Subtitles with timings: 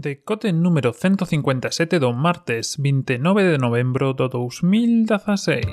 [0.00, 5.68] Decote número 157 do martes 29 de novembro do 2016.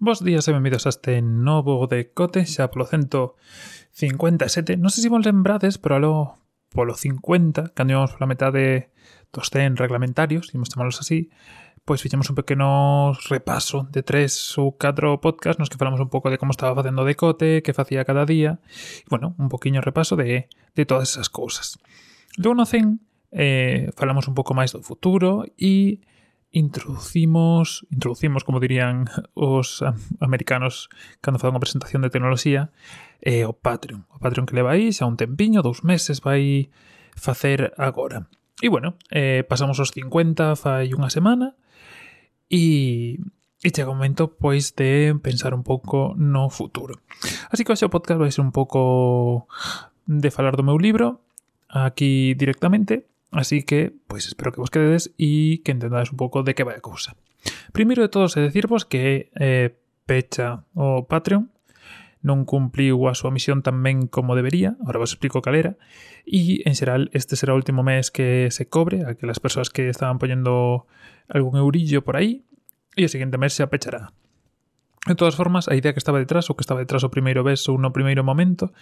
[0.00, 4.80] Bos días e benvidos a este novo decote xa polo 157.
[4.80, 6.40] Non sei se vos lembrades, pero alo
[6.72, 8.96] polo 50, cando íbamos pola metade
[9.28, 11.28] dos 100 reglamentarios, imos chamarlos así,
[11.90, 16.30] pois fixemos un pequeno repaso de tres ou catro podcast nos que falamos un pouco
[16.30, 20.46] de como estaba facendo decote, que facía cada día, e, bueno, un poquinho repaso de,
[20.78, 21.82] de todas esas cousas.
[22.38, 23.02] Logo no CEN
[23.34, 25.98] eh, falamos un pouco máis do futuro e
[26.54, 29.82] introducimos, introducimos, como dirían os
[30.22, 32.70] americanos cando fan unha presentación de tecnoloxía,
[33.18, 34.06] eh, o Patreon.
[34.14, 36.70] O Patreon que leva aí xa un tempiño, dous meses vai
[37.18, 38.30] facer agora.
[38.60, 41.56] E bueno, eh, pasamos os 50 fai unha semana
[42.52, 43.16] e,
[43.64, 47.00] e chega o momento pois de pensar un pouco no futuro.
[47.48, 49.48] Así que hoxe o podcast vai ser un pouco
[50.04, 51.24] de falar do meu libro
[51.72, 56.52] aquí directamente, así que pois espero que vos quededes e que entendades un pouco de
[56.52, 57.16] que vai a cousa.
[57.72, 59.72] Primeiro de todo, é decirvos que eh,
[60.04, 61.48] pecha o Patreon
[62.20, 65.80] non cumpliu a súa misión tan ben como debería, agora vos explico cal era,
[66.28, 69.72] e en xeral este será o último mes que se cobre, a que las persoas
[69.72, 70.84] que estaban poñendo
[71.32, 72.44] algún eurillo por aí,
[72.92, 74.12] e o seguinte mes se apechará.
[75.06, 77.72] De todas formas, a idea que estaba detrás, o que estaba detrás o primeiro beso
[77.80, 78.76] no primeiro momento,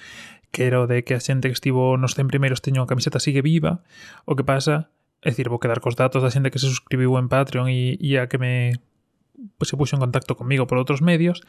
[0.51, 3.23] que era o de que a xente que estivo nos 100 primeiros teño a camiseta
[3.23, 3.87] sigue viva,
[4.27, 4.91] o que pasa,
[5.23, 8.19] é dicir, vou quedar cos datos da xente que se suscribiu en Patreon e, e
[8.19, 8.83] a que me
[9.63, 11.47] pues, se puxo en contacto comigo por outros medios,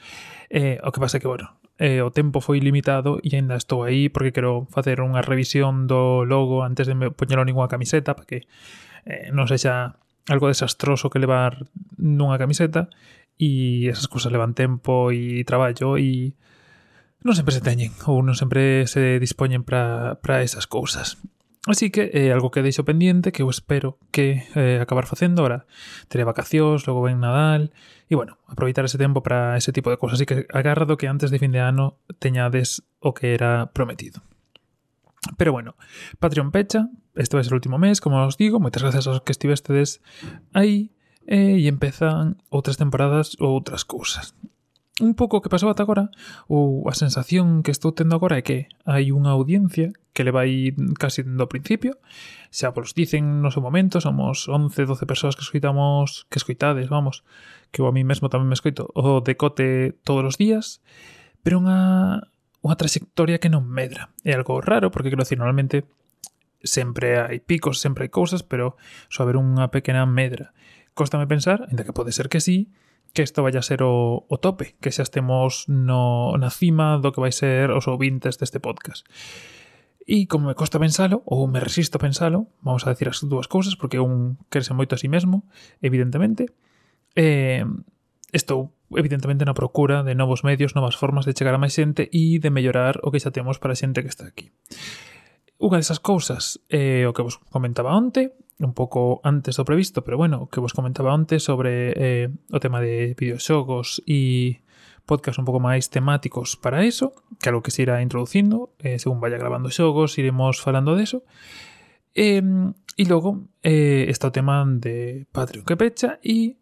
[0.53, 4.11] eh, o que pasa que, bueno, eh, o tempo foi limitado e aínda estou aí
[4.11, 8.39] porque quero facer unha revisión do logo antes de me poñelo ninguna camiseta para que
[9.07, 9.95] eh, non sexa
[10.27, 11.63] algo desastroso que levar
[11.95, 12.91] nunha camiseta
[13.39, 16.35] e esas cousas levan tempo e traballo e
[17.23, 21.15] non sempre se teñen ou non sempre se dispoñen para esas cousas.
[21.69, 25.69] Así que eh, algo que deixo pendiente que espero que eh, acabar facendo ahora.
[26.09, 27.69] Teré vacacións, logo ven Nadal
[28.09, 30.17] e bueno, aproveitar ese tempo para ese tipo de cousas.
[30.17, 34.25] Así que agarrado que antes de fin de ano teñades o que era prometido.
[35.37, 35.77] Pero bueno,
[36.17, 39.29] Patreon pecha, este vai ser o último mes, como os digo, moitas gracias aos que
[39.29, 40.01] estivestedes
[40.57, 40.89] aí
[41.29, 44.33] eh, e empezan outras temporadas ou outras cousas.
[45.01, 46.11] un pouco o que pasou ata agora,
[46.47, 50.75] ou a sensación que estou tendo agora é que hai unha audiencia que le vai
[50.99, 51.95] casi do principio,
[52.51, 57.23] xa polos dicen no seu momento, somos 11, 12 persoas que escoitamos, que escoitades, vamos,
[57.71, 60.83] que eu a mí mesmo tamén me escoito, o decote todos os días,
[61.39, 62.27] pero unha,
[62.59, 64.11] unha trayectoria que non medra.
[64.27, 65.87] É algo raro, porque quero dicir, normalmente
[66.59, 68.75] sempre hai picos, sempre hai cousas, pero
[69.07, 70.51] só haber unha pequena medra.
[70.91, 72.75] Cóstame pensar, ainda que pode ser que sí,
[73.13, 77.11] que isto vai a ser o, o tope, que xa estemos no, na cima do
[77.11, 79.05] que vai ser os ouvintes deste podcast.
[80.09, 83.45] E como me costa pensalo, ou me resisto a pensalo, vamos a decir as dúas
[83.45, 85.45] cousas, porque un crece moito a sí mesmo,
[85.85, 86.49] evidentemente,
[87.13, 87.65] eh,
[88.33, 92.41] estou evidentemente na procura de novos medios, novas formas de chegar a máis xente e
[92.41, 94.49] de mellorar o que xa temos para a xente que está aquí
[95.59, 98.31] unha desas cousas é eh, o que vos comentaba onte,
[98.63, 102.63] un pouco antes do previsto, pero bueno, o que vos comentaba onte sobre eh, o
[102.63, 104.63] tema de videoxogos e
[105.03, 107.11] podcast un pouco máis temáticos para eso,
[107.43, 111.27] que algo que se irá introducindo, eh, según vaya grabando xogos, iremos falando deso.
[112.15, 112.43] Eh,
[112.99, 116.59] e logo eh, está o tema de Patreon que pecha e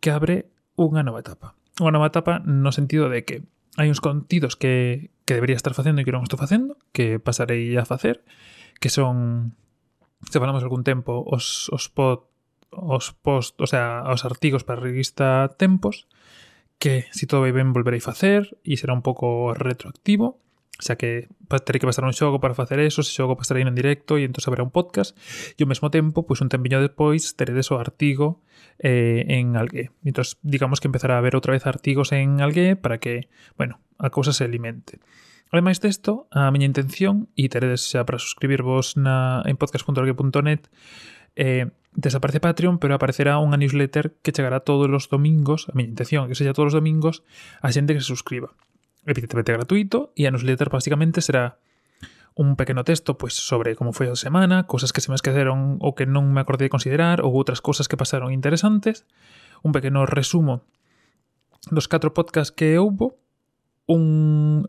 [0.00, 1.56] que abre unha nova etapa.
[1.80, 3.44] Unha nova etapa no sentido de que
[3.76, 7.74] hai uns contidos que, que debería estar facendo e que non estou facendo, que pasarei
[7.74, 8.22] a facer,
[8.78, 9.56] que son,
[10.30, 12.30] se falamos algún tempo, os, os pod,
[12.70, 16.06] os post, o sea, os artigos para a revista Tempos,
[16.78, 20.38] que, se si todo vai ben, volverei facer e será un pouco retroactivo
[20.80, 21.30] xa que
[21.62, 24.42] terei que pasar un xogo para facer eso, ese xogo pasarei en directo e entón
[24.46, 25.14] haberá un podcast
[25.54, 28.42] e ao mesmo tempo, pois un tempiño despois teredes o artigo
[28.82, 29.94] eh, en Algué.
[30.02, 34.10] Entón, digamos que empezará a haber outra vez artigos en Algué para que, bueno, a
[34.10, 34.98] cousa se alimente.
[35.54, 40.66] Ademais desto, a miña intención, e teredes xa para suscribirvos na, en podcast.org.net,
[41.38, 46.26] eh, desaparece Patreon, pero aparecerá unha newsletter que chegará todos os domingos, a miña intención
[46.26, 47.22] que sella todos os domingos,
[47.62, 48.58] a xente que se suscriba
[49.06, 51.58] evidentemente gratuito, y a newsletter básicamente será
[52.34, 55.94] un pequeno texto pues sobre como foi a semana, cosas que se me esqueceron ou
[55.94, 59.06] que non me acordei de considerar ou outras cosas que pasaron interesantes,
[59.62, 60.66] un pequeno resumo
[61.70, 63.16] dos catro podcasts que houbo,
[63.86, 64.66] un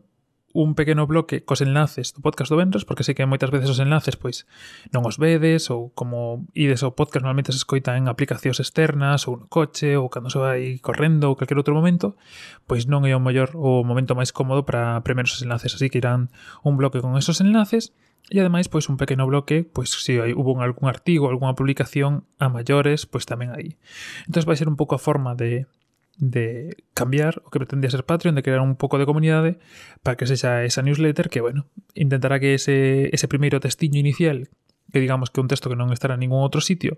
[0.56, 3.76] un pequeno bloque cos enlaces do podcast do Venres, porque sei que moitas veces os
[3.76, 4.48] enlaces pois
[4.88, 9.36] non os vedes, ou como ides ao podcast normalmente se escoita en aplicacións externas, ou
[9.36, 12.16] no coche, ou cando se vai correndo, ou calquer outro momento,
[12.64, 16.00] pois non é o mellor o momento máis cómodo para premer os enlaces, así que
[16.00, 16.32] irán
[16.64, 17.92] un bloque con esos enlaces,
[18.26, 22.50] E ademais, pois un pequeno bloque, pois se hai, hubo algún artigo, algunha publicación a
[22.50, 23.78] maiores, pois tamén aí.
[24.26, 25.70] Entón vai ser un pouco a forma de
[26.18, 29.60] de cambiar o que pretendía ser Patreon, de crear un pouco de comunidade
[30.02, 34.48] para que sexa esa newsletter que, bueno, intentará que ese, ese primeiro testiño inicial,
[34.92, 36.96] que digamos que un texto que non estará en ningún outro sitio,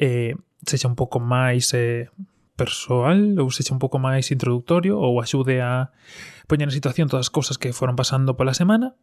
[0.00, 0.32] eh,
[0.64, 2.08] sexa un pouco máis eh,
[2.56, 5.92] persoal ou sexa un pouco máis introductorio ou axude a
[6.48, 8.96] poñer en situación todas as cousas que foron pasando pola semana.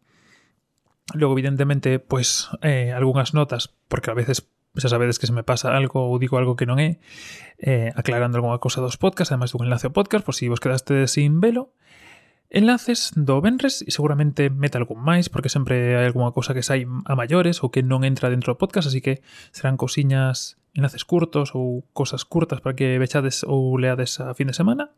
[1.14, 5.72] Logo, evidentemente, pois, eh, algunhas notas, porque a veces xa sabedes que se me pasa
[5.74, 7.00] algo ou digo algo que non é,
[7.60, 11.08] eh, aclarando algunha cousa dos podcasts, ademais dun enlace ao podcast, por si vos quedaste
[11.08, 11.72] sin velo.
[12.54, 16.86] Enlaces do Benres e seguramente meta algún máis porque sempre hai algunha cousa que sai
[16.86, 21.58] a maiores ou que non entra dentro do podcast, así que serán cousiñas, enlaces curtos
[21.58, 24.94] ou cosas curtas para que vexades ou leades a fin de semana.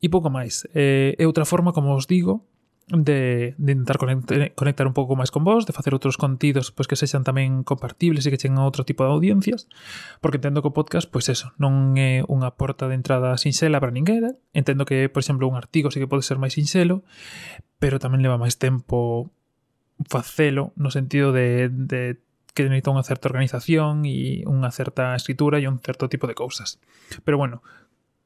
[0.00, 0.64] E pouco máis.
[0.72, 2.46] Eh, é outra forma, como os digo,
[2.90, 6.98] de, de intentar conectar, un pouco máis con vos, de facer outros contidos pois que
[6.98, 9.70] sexan tamén compartibles e que cheguen a outro tipo de audiencias,
[10.18, 13.94] porque entendo que o podcast, pois eso, non é unha porta de entrada sinxela para
[13.94, 14.34] ninguén, eh?
[14.50, 17.06] entendo que, por exemplo, un artigo sí que pode ser máis sinxelo,
[17.78, 19.30] pero tamén leva máis tempo
[20.10, 22.18] facelo no sentido de, de
[22.54, 26.82] que necesita unha certa organización e unha certa escritura e un certo tipo de cousas.
[27.22, 27.62] Pero bueno,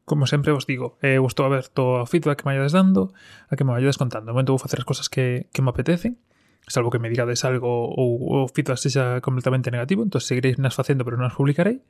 [0.04, 3.12] como sempre vos digo, eh, gustou a ver todo o feedback que me vayades dando,
[3.48, 4.28] a que me vayades contando.
[4.28, 6.20] De momento vou facer as cosas que, que me apetecen,
[6.68, 11.04] salvo que me digades algo ou o feedback sexa completamente negativo, entón seguiréis nas facendo,
[11.04, 11.80] pero non as publicarei.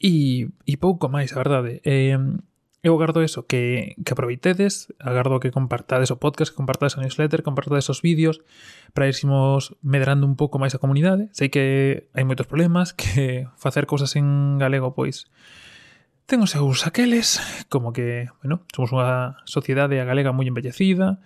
[0.00, 1.84] E, e pouco máis, a verdade.
[1.84, 2.16] Eh,
[2.82, 7.44] eu agardo eso, que, que aproveitedes, agardo que compartades o podcast, que compartades a newsletter,
[7.44, 8.40] compartades os vídeos,
[8.96, 11.28] para irmos medrando un pouco máis a comunidade.
[11.36, 15.28] Sei que hai moitos problemas, que facer cousas en galego, pois,
[16.30, 21.18] Ten os seus aqueles, como que, bueno, somos unha sociedade a galega moi embellecida,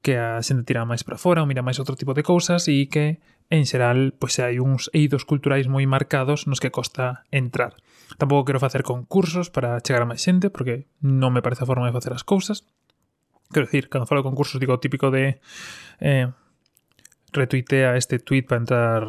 [0.00, 2.88] que a xente tira máis para fora ou mira máis outro tipo de cousas e
[2.88, 3.20] que,
[3.52, 7.76] en xeral, pois hai uns eidos culturais moi marcados nos que costa entrar.
[8.16, 11.84] Tampouco quero facer concursos para chegar a máis xente, porque non me parece a forma
[11.84, 12.64] de facer as cousas.
[13.52, 15.36] Quero dicir, cando falo de concursos, digo o típico de...
[16.00, 16.32] Eh,
[17.32, 19.04] retuitea este tweet para entrar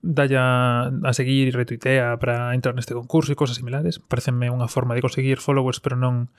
[0.00, 3.98] dalla a seguir e retuitea para entrar neste concurso e cosas similares.
[3.98, 6.30] Parecenme unha forma de conseguir followers, pero non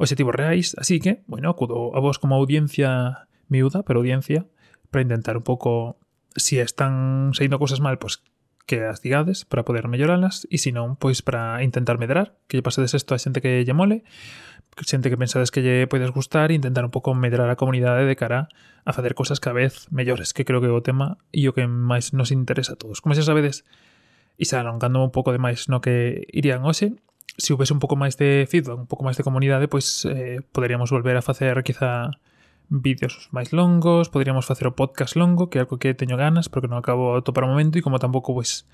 [0.00, 0.72] objetivos reais.
[0.80, 4.48] Así que, bueno, acudo a vos como audiencia miúda, pero audiencia,
[4.90, 6.00] para intentar un pouco,
[6.36, 8.32] se si están saindo cousas mal, pois pues,
[8.68, 12.66] que as digades para poder melloralas e se non, pois para intentar medrar, que lle
[12.66, 14.04] pasedes isto a xente que lle mole
[14.84, 18.14] xente que pensades que lle podes gustar e intentar un pouco medrar a comunidade de
[18.14, 18.52] cara
[18.84, 21.66] a facer cousas cada vez mellores, que creo que é o tema e o que
[21.66, 23.02] máis nos interesa a todos.
[23.02, 23.66] Como xa sabedes,
[24.38, 26.94] e xa alongando un pouco de máis no que irían hoxe,
[27.38, 30.90] se houvese un pouco máis de feedback, un pouco máis de comunidade, pois eh, poderíamos
[30.90, 32.14] volver a facer quizá
[32.68, 36.68] vídeos máis longos, poderíamos facer o podcast longo, que é algo que teño ganas, porque
[36.68, 38.68] non acabo a topar o momento e como tampouco, pois,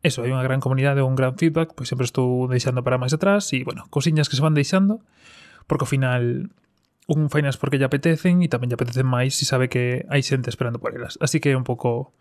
[0.00, 3.12] eso, hai unha gran comunidade ou un gran feedback, pois sempre estou deixando para máis
[3.12, 5.04] atrás e, bueno, cosiñas que se van deixando
[5.66, 6.50] porque ao final
[7.06, 10.48] un fainas porque lle apetecen e tamén lle apetecen máis se sabe que hai xente
[10.48, 11.20] esperando por elas.
[11.20, 12.16] Así que é un pouco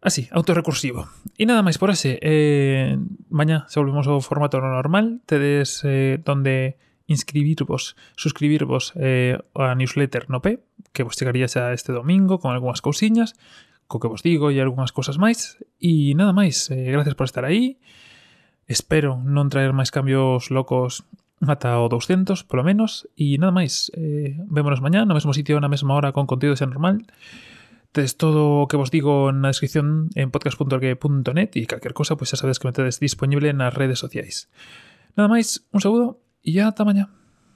[0.00, 1.10] así, autorrecursivo.
[1.34, 2.18] E nada máis por ese.
[2.22, 2.94] Eh,
[3.28, 10.42] mañá se volvemos ao formato normal, tedes eh, donde inscribirvos, suscribirvos eh, a newsletter no
[10.42, 10.62] P,
[10.94, 13.34] que vos chegaría xa este domingo con algunhas cousiñas,
[13.86, 15.58] co que vos digo e algunhas cousas máis.
[15.82, 17.78] E nada máis, eh, gracias por estar aí.
[18.66, 21.06] Espero non traer máis cambios locos
[21.48, 23.90] ata o 200 polo menos e nada máis.
[23.94, 27.06] Eh, vémonos mañá no mesmo sitio na mesma hora con contido xa normal.
[27.90, 32.36] Tedes todo o que vos digo na descripción en podcast.org.net e calquer cosa pois pues,
[32.36, 34.52] xa sabedes que me tedes disponible nas redes sociais.
[35.16, 37.08] Nada máis un saúdo e ata mañá.